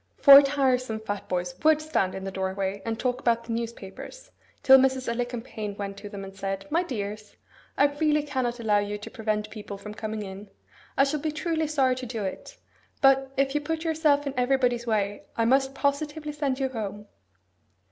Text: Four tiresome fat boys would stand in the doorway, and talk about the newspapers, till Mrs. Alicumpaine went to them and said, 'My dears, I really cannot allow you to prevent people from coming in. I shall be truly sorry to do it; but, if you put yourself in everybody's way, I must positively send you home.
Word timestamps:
Four 0.17 0.41
tiresome 0.41 0.99
fat 1.01 1.29
boys 1.29 1.53
would 1.63 1.79
stand 1.79 2.15
in 2.15 2.23
the 2.23 2.31
doorway, 2.31 2.81
and 2.83 2.99
talk 2.99 3.19
about 3.19 3.43
the 3.43 3.53
newspapers, 3.53 4.31
till 4.63 4.79
Mrs. 4.79 5.07
Alicumpaine 5.07 5.77
went 5.77 5.95
to 5.97 6.09
them 6.09 6.23
and 6.23 6.35
said, 6.35 6.65
'My 6.71 6.81
dears, 6.81 7.35
I 7.77 7.85
really 7.85 8.23
cannot 8.23 8.59
allow 8.59 8.79
you 8.79 8.97
to 8.97 9.11
prevent 9.11 9.51
people 9.51 9.77
from 9.77 9.93
coming 9.93 10.23
in. 10.23 10.49
I 10.97 11.03
shall 11.03 11.19
be 11.19 11.31
truly 11.31 11.67
sorry 11.67 11.95
to 11.97 12.05
do 12.07 12.23
it; 12.23 12.57
but, 12.99 13.29
if 13.37 13.53
you 13.53 13.61
put 13.61 13.83
yourself 13.83 14.25
in 14.25 14.33
everybody's 14.37 14.87
way, 14.87 15.21
I 15.37 15.45
must 15.45 15.75
positively 15.75 16.31
send 16.31 16.57
you 16.59 16.69
home. 16.69 17.05